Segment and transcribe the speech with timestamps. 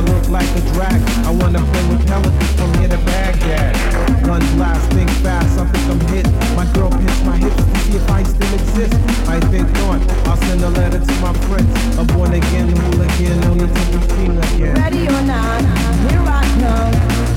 [0.00, 1.02] I look like a drag.
[1.26, 4.24] I wanna play with pelicans from here to Baghdad.
[4.24, 6.24] Guns blast, think fast, I think I'm hit.
[6.56, 8.94] My girl pinched my hips to see if I still exist.
[9.28, 10.00] I think not.
[10.26, 11.98] I'll send a letter to my prince.
[11.98, 14.74] A born again hooligan, again, only to be seen again.
[14.76, 15.60] Ready or not,
[16.08, 16.94] here I come.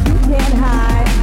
[0.07, 1.22] You can't hide.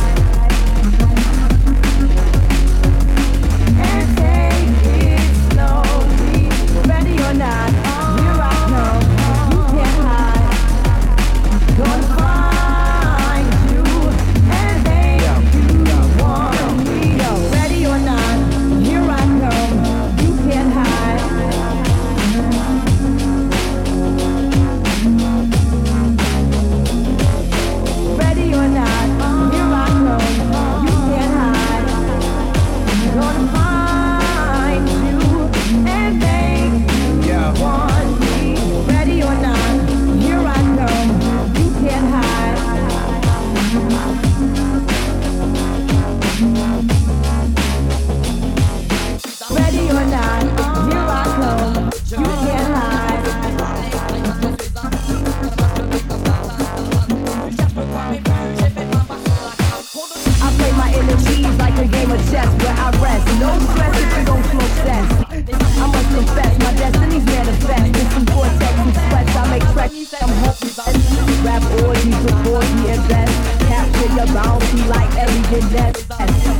[71.84, 73.34] orgies with orgy and best.
[73.68, 75.96] Capture your bounty like Ellie Jeanette.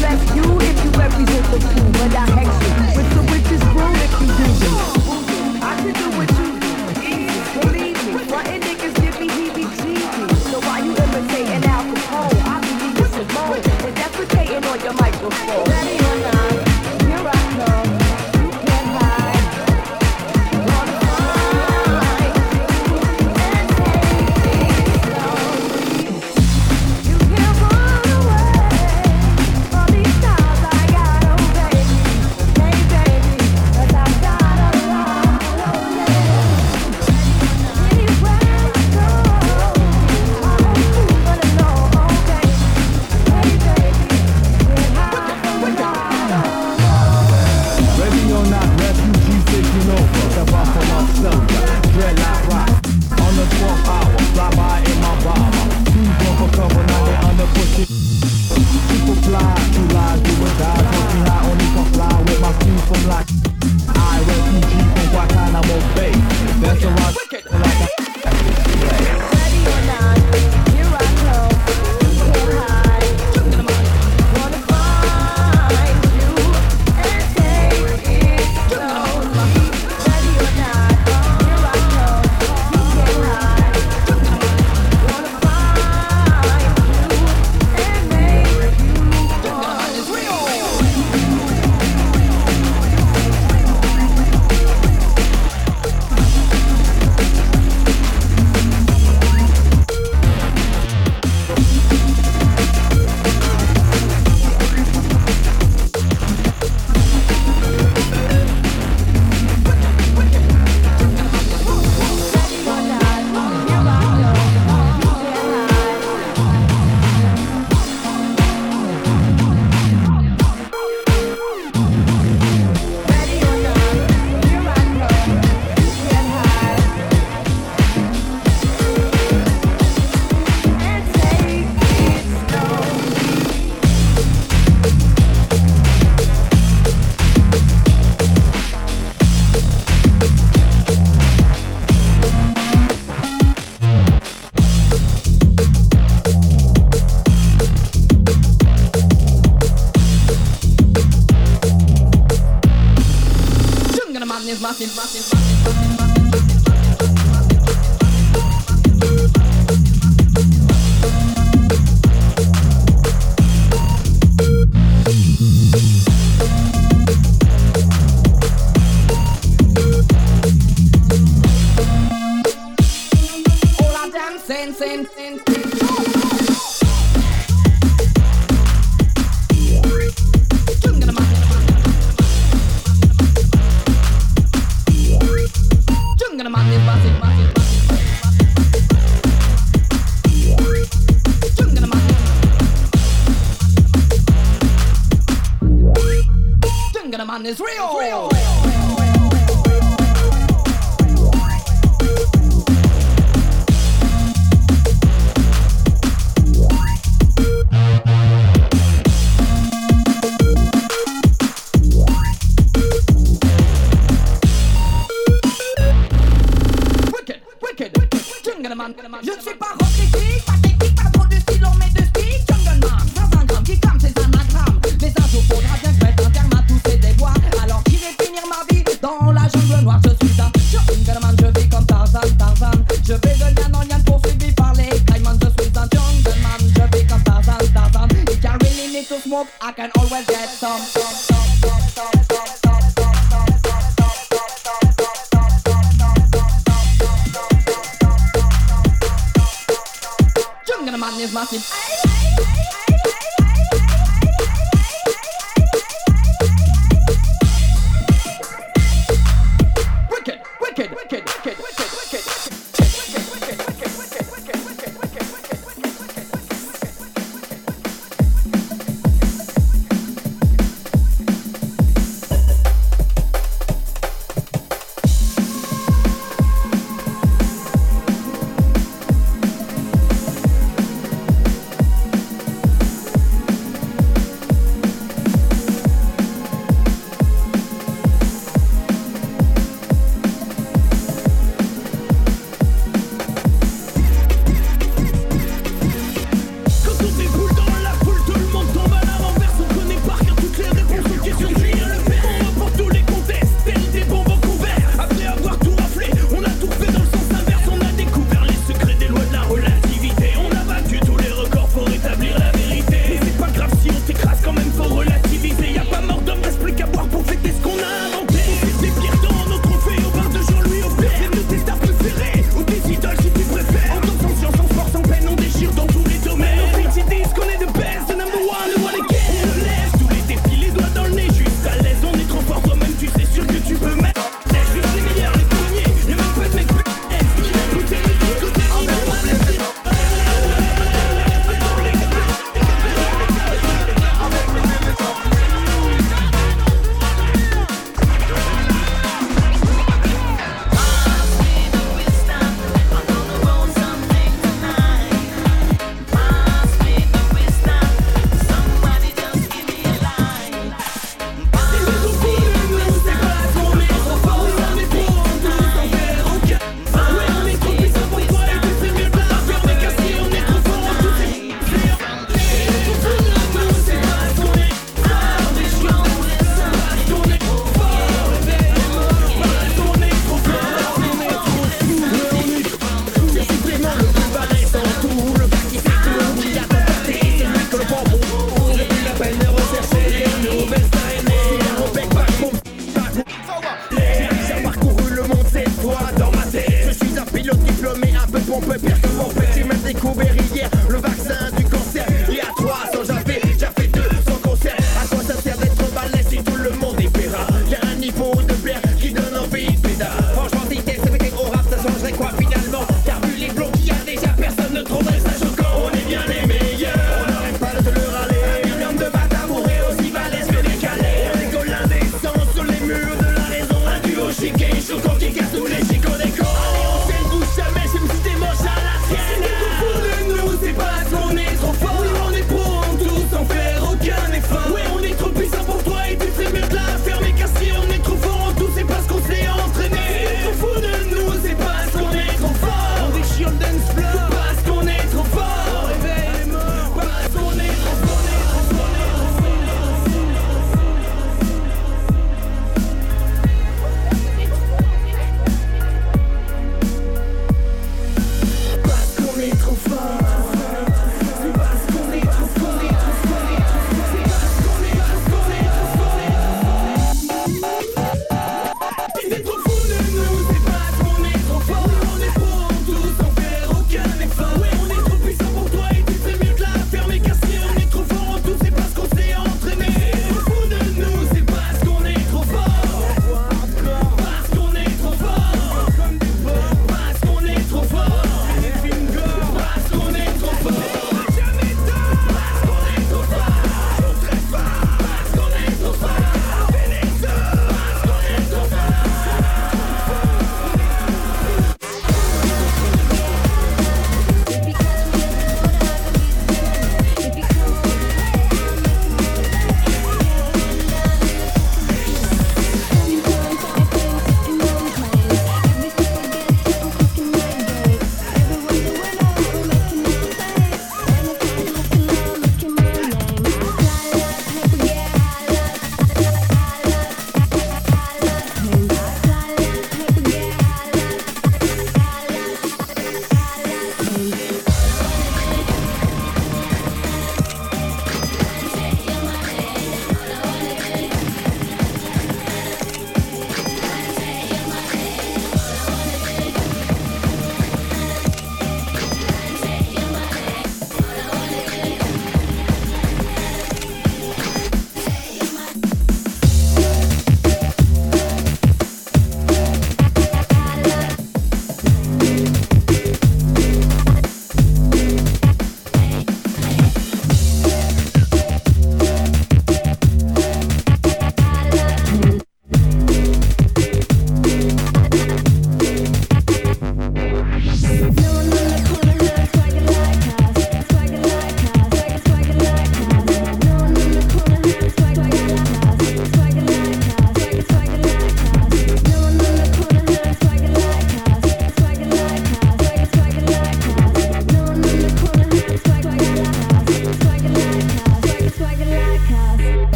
[0.00, 3.92] Bless you if you represent the two, but I hex you with the witch's brew
[4.04, 4.78] if you do this.
[5.62, 6.72] I can do what you do.
[7.60, 8.12] Believe me,
[8.66, 9.28] niggas give me.
[10.50, 12.30] So why you imitating alcohol?
[12.44, 12.92] I be
[13.86, 15.71] and defecating on your microphone.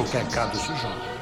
[0.00, 1.17] o pecado se.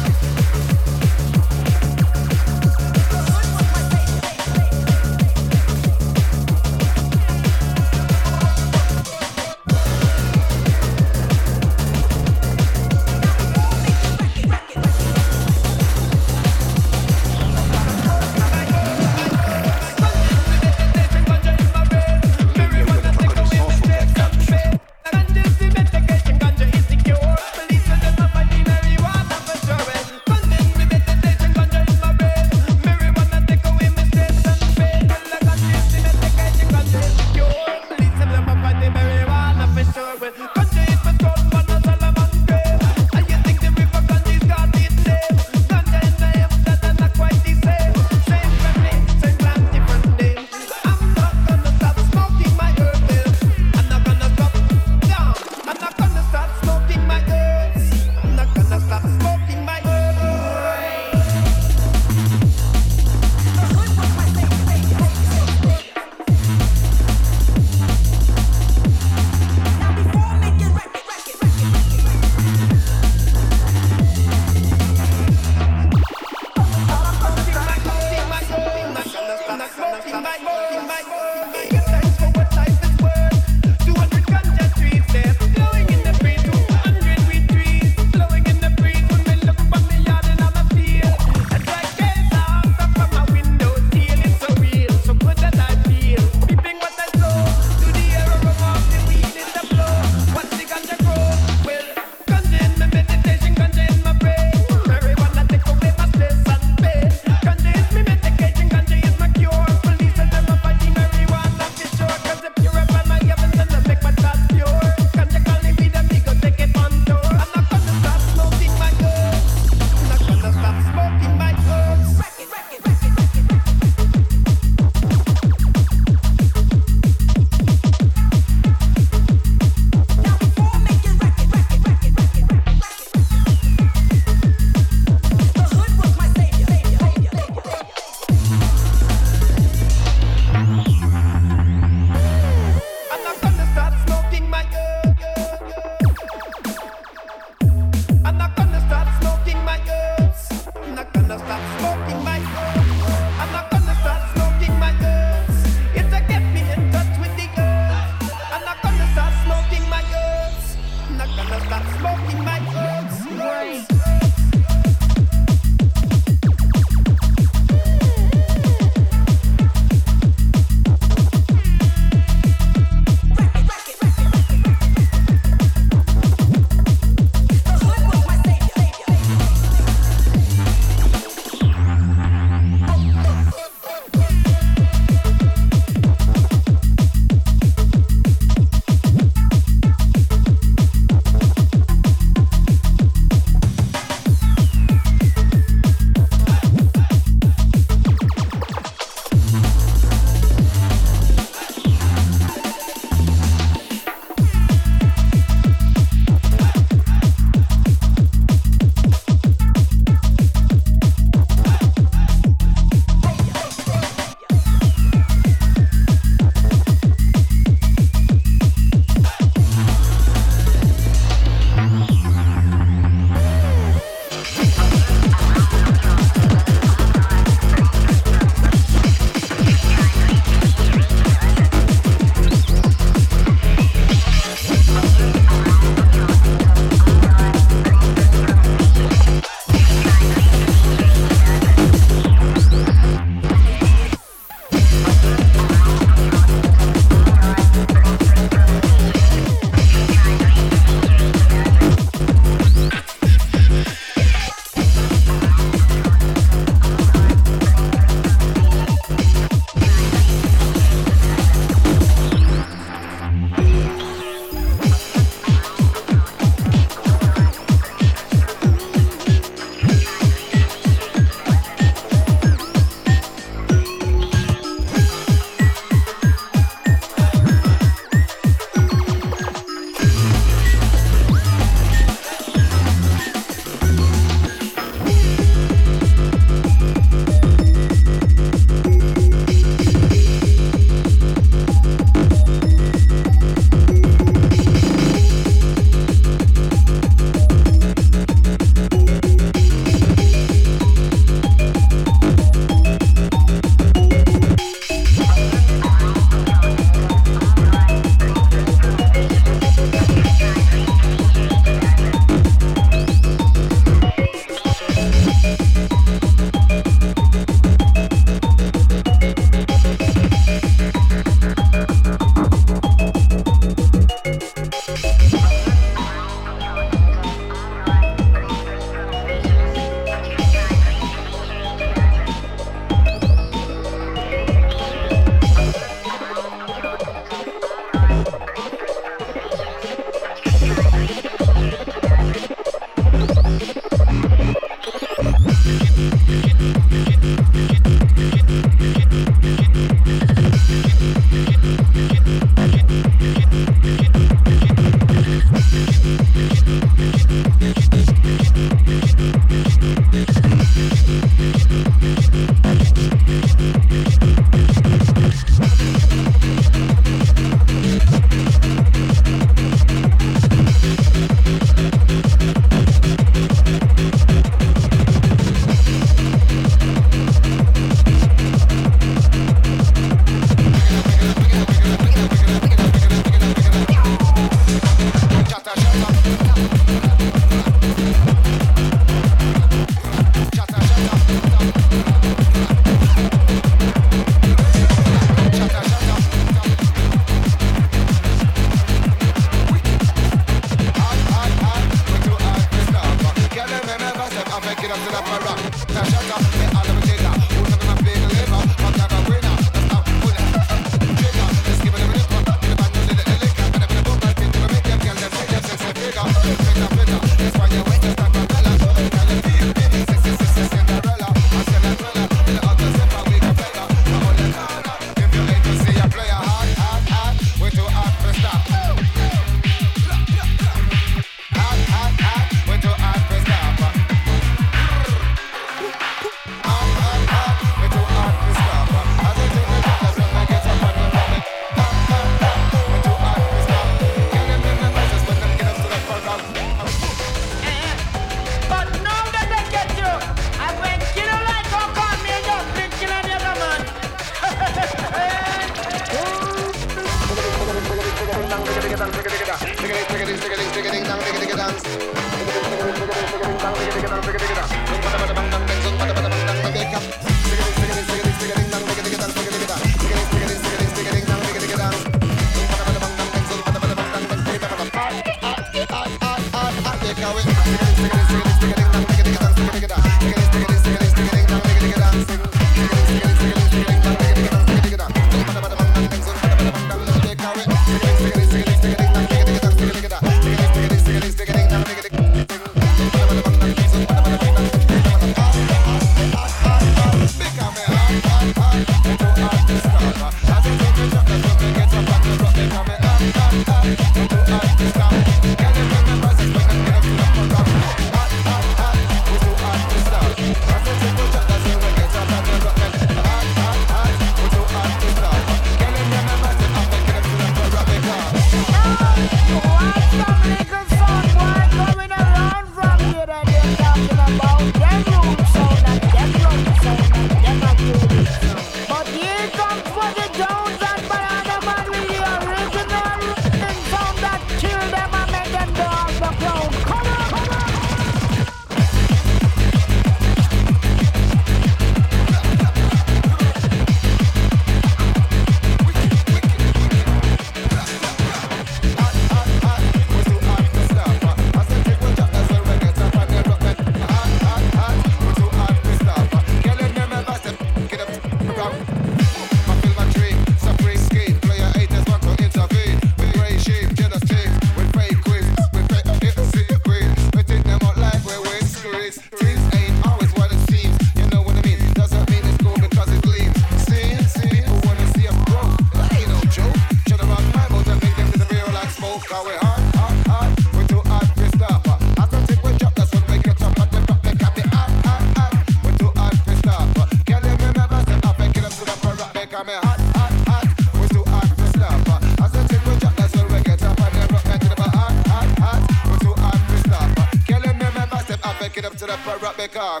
[599.61, 600.00] Rebecca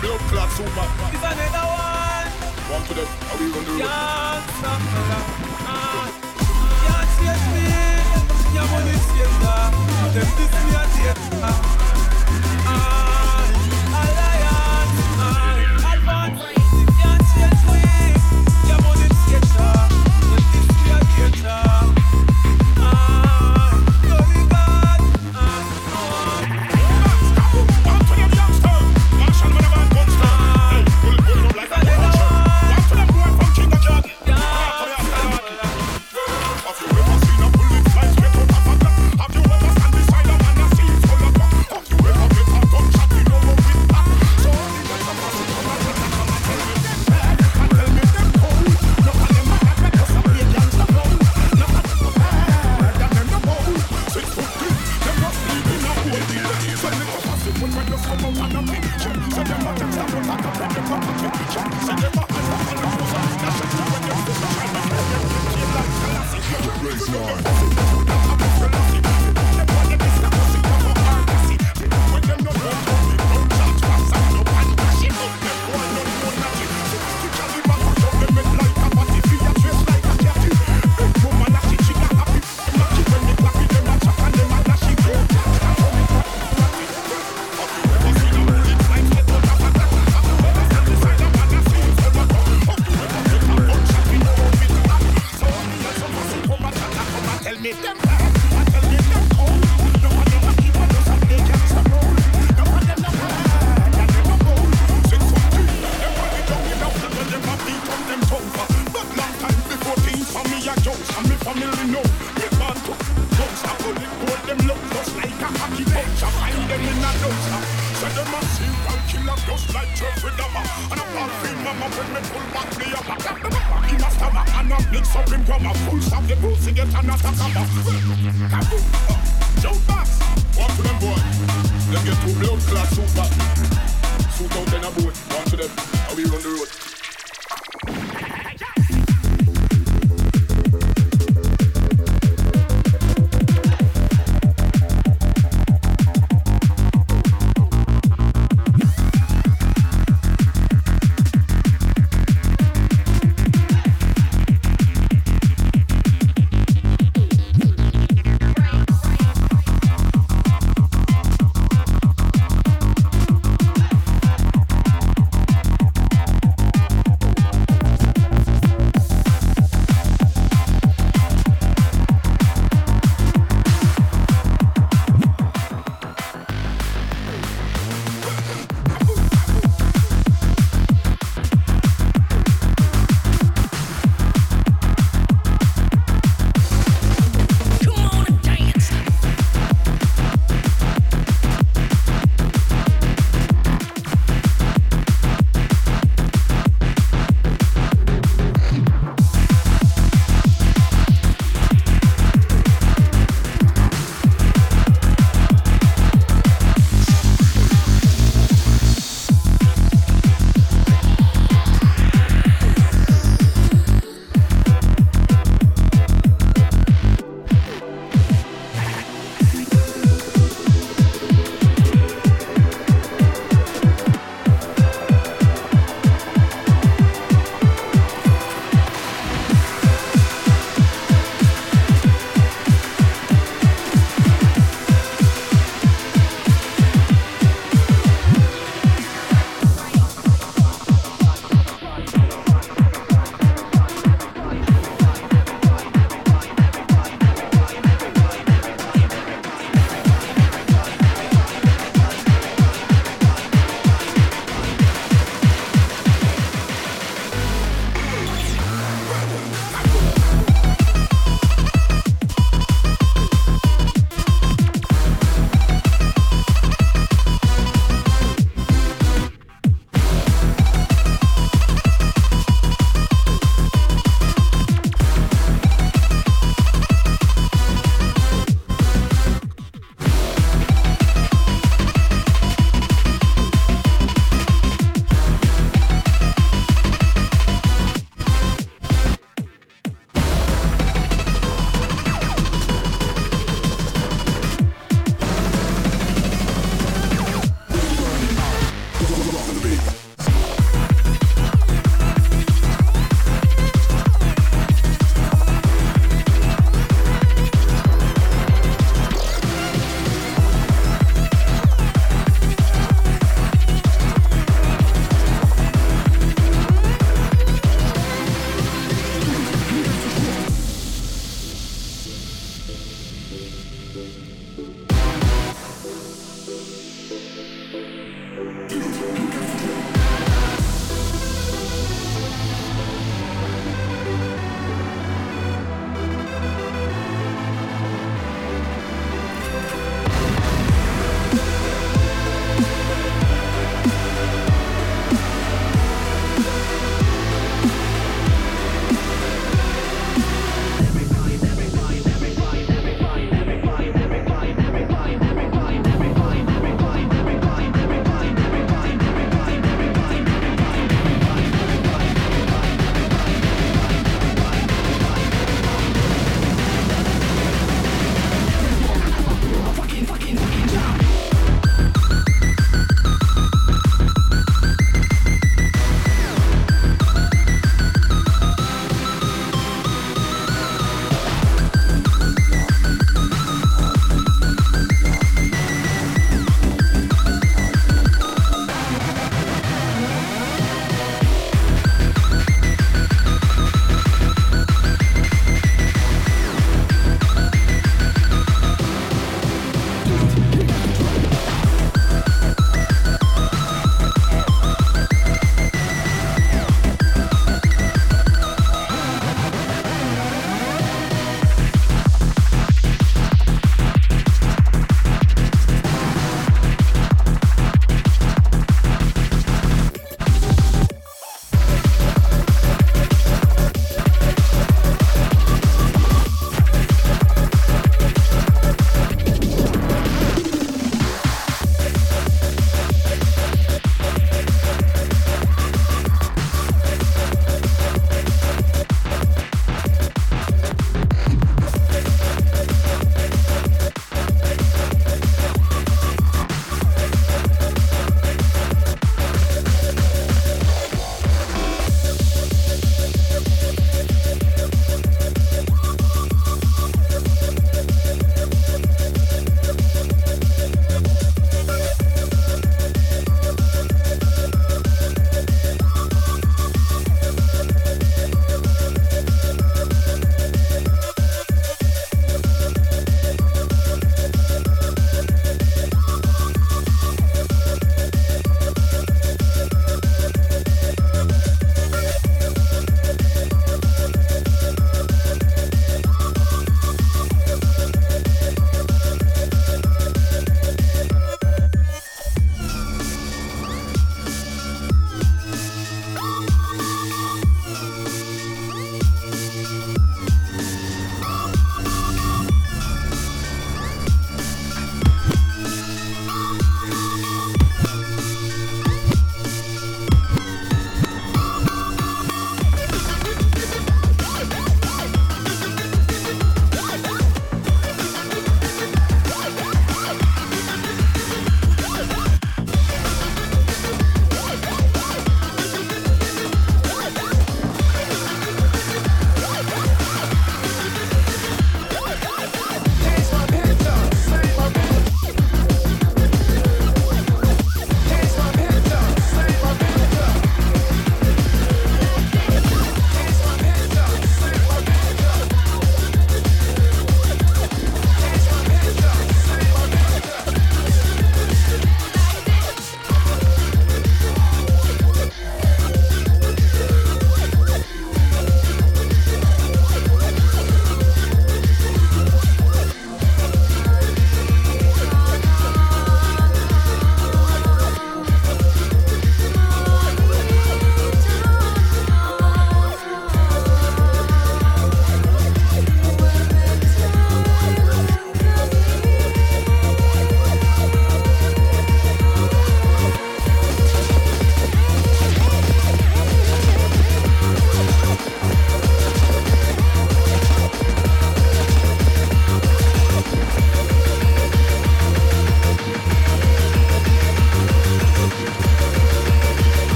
[0.00, 0.86] blood clot super.
[1.12, 2.28] This another one.
[2.72, 3.06] One for them.
[3.06, 3.86] How we gonna do it?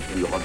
[0.00, 0.41] should be on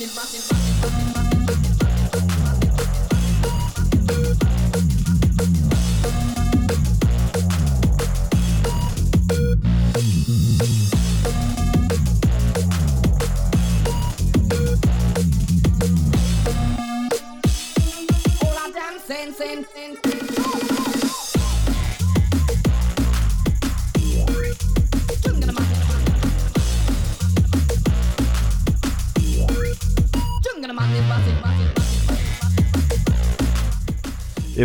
[0.00, 0.61] Et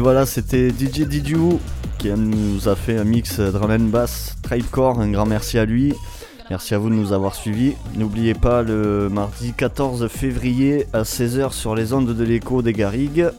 [0.10, 1.60] voilà, c'était DJ Didiou
[1.98, 5.02] qui nous a fait un mix drum and bass Tribecore.
[5.02, 5.94] Un grand merci à lui.
[6.50, 7.74] Merci à vous de nous avoir suivis.
[7.98, 13.32] N'oubliez pas le mardi 14 février à 16h sur les ondes de l'écho des Garrigues.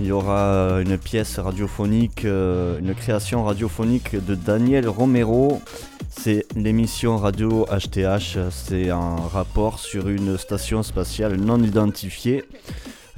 [0.00, 5.60] Il y aura une pièce radiophonique, euh, une création radiophonique de Daniel Romero.
[6.08, 8.38] C'est l'émission radio HTH.
[8.52, 12.44] C'est un rapport sur une station spatiale non identifiée.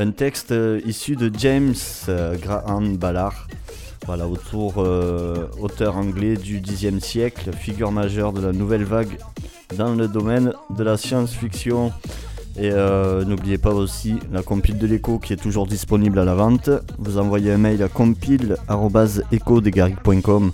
[0.03, 1.77] Un texte euh, issu de James
[2.09, 3.47] euh, Graham Ballard.
[4.05, 9.17] Voilà, autour, euh, auteur anglais du Xe siècle, figure majeure de la nouvelle vague
[9.79, 11.93] dans le domaine de la science-fiction.
[12.59, 12.73] Et
[13.25, 16.69] n'oubliez pas aussi la compile de l'écho qui est toujours disponible à la vente.
[16.99, 20.53] Vous envoyez un mail à compile.ecodegaric.com.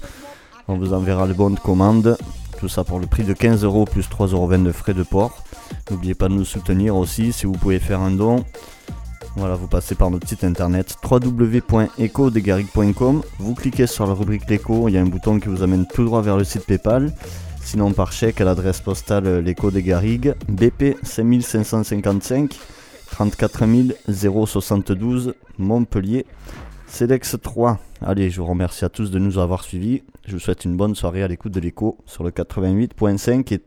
[0.68, 2.18] On vous enverra le bon de commande.
[2.60, 5.42] Tout ça pour le prix de 15 euros plus 3,20 euros de frais de port.
[5.90, 8.44] N'oubliez pas de nous soutenir aussi si vous pouvez faire un don.
[9.36, 13.22] Voilà, vous passez par notre site internet www.ecodegaric.com.
[13.38, 16.04] Vous cliquez sur la rubrique l'écho, il y a un bouton qui vous amène tout
[16.04, 17.12] droit vers le site PayPal.
[17.62, 22.58] Sinon par chèque à l'adresse postale l'écho des Garrigues, BP 5555
[23.10, 23.64] 34
[24.46, 26.24] 072 Montpellier.
[26.86, 27.78] CEDEX 3.
[28.00, 30.02] Allez, je vous remercie à tous de nous avoir suivis.
[30.26, 33.58] Je vous souhaite une bonne soirée à l'écoute de l'écho sur le 88.5 et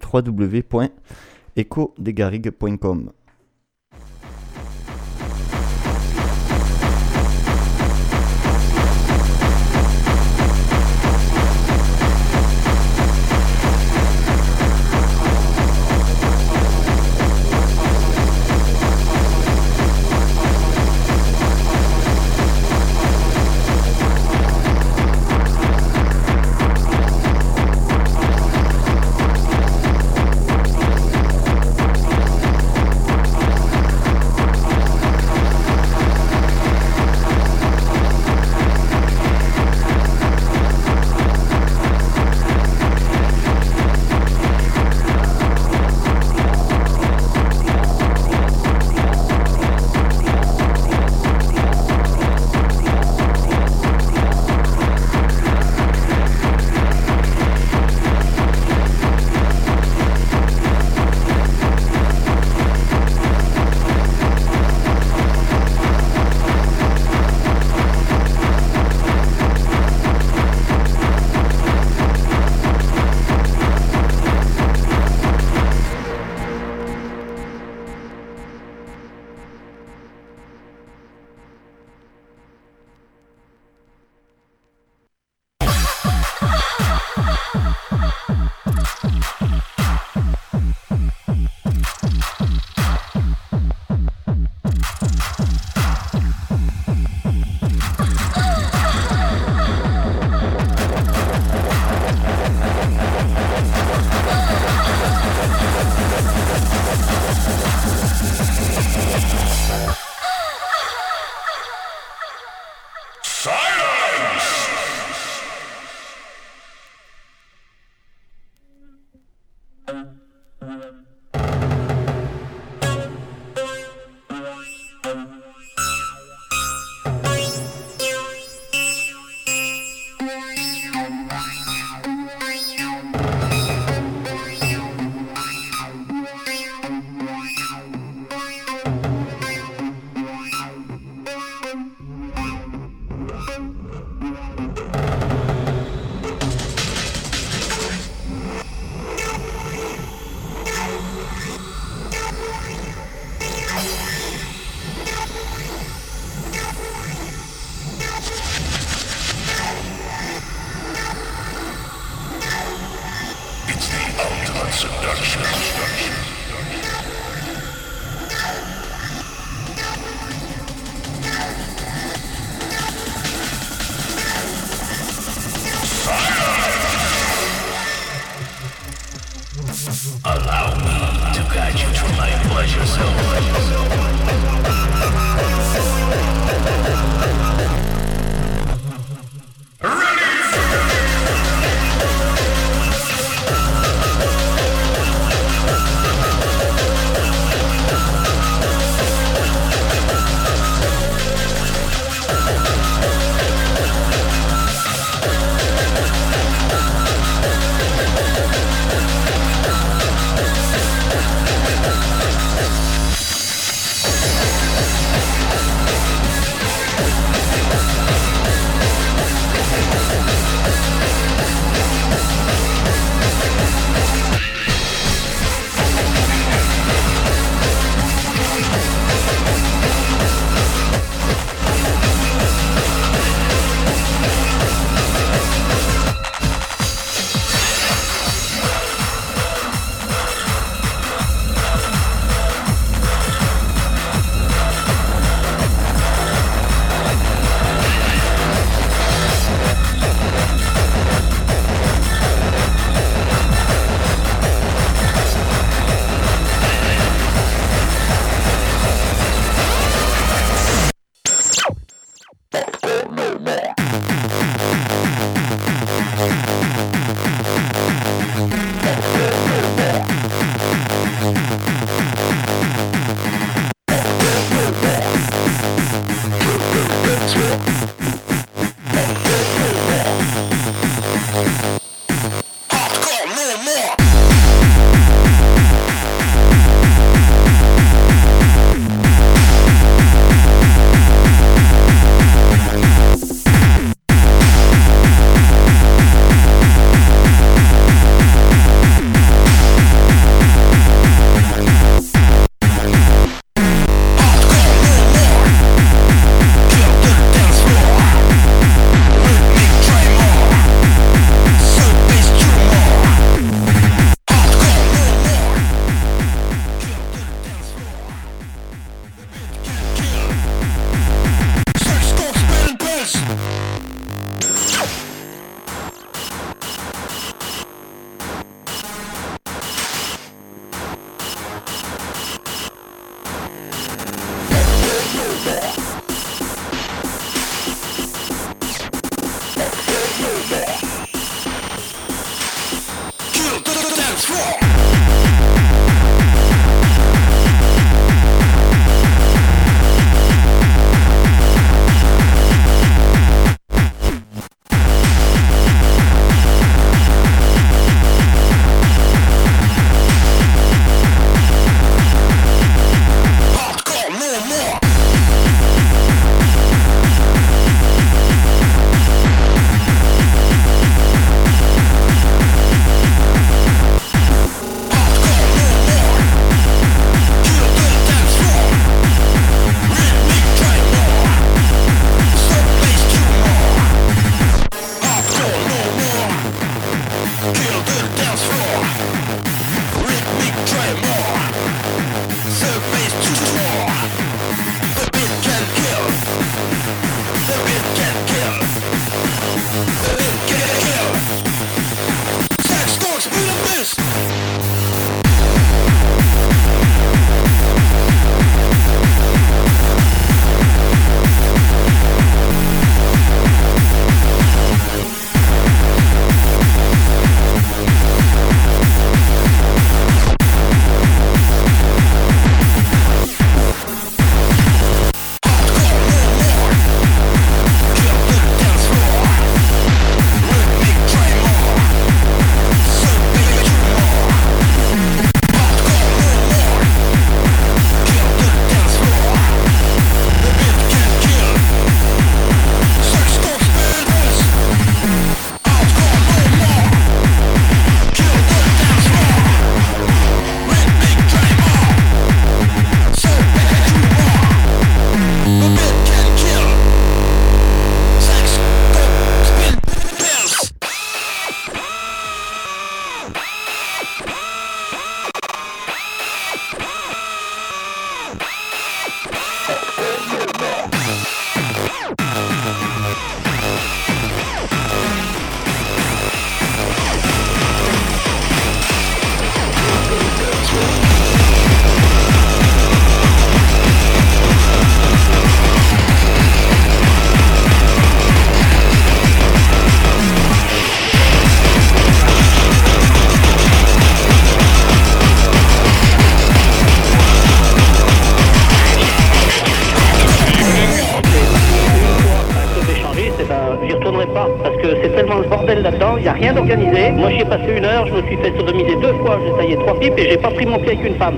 [504.92, 505.50] www.ecodegarigue.com.
[505.50, 507.12] bordel là-dedans, il n'y a rien d'organisé.
[507.12, 509.78] Moi, j'y ai passé une heure, je me suis fait sodomiser deux fois, j'ai taillé
[509.78, 511.38] trois pipes et j'ai pas pris mon pied avec une femme.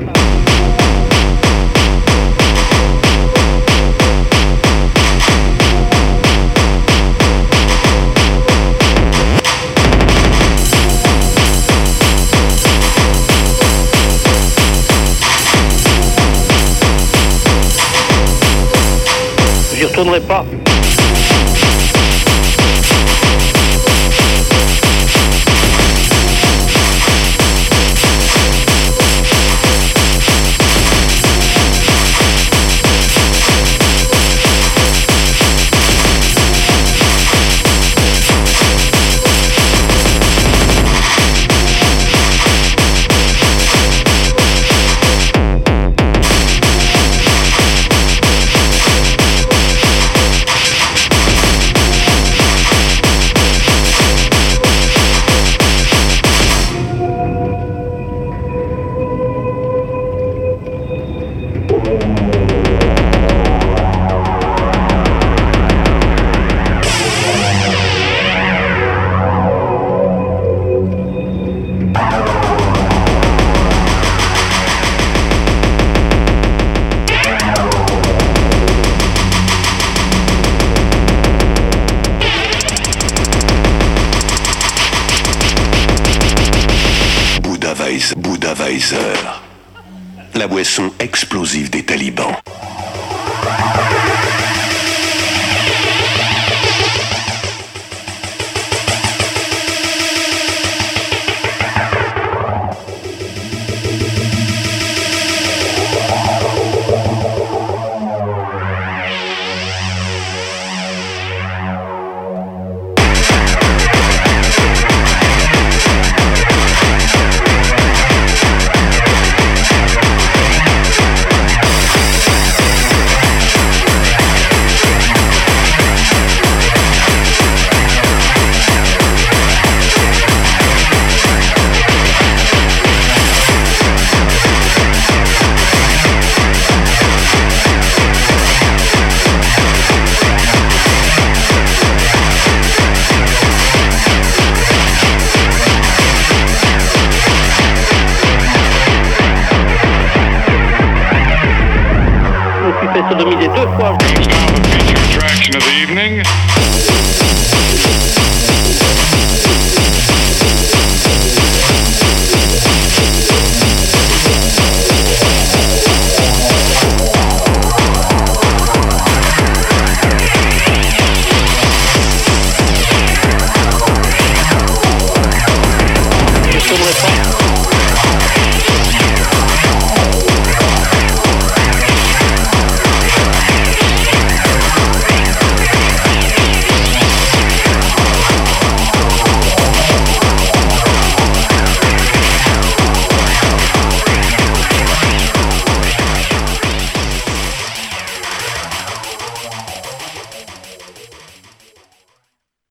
[19.76, 20.46] J'y retournerai pas.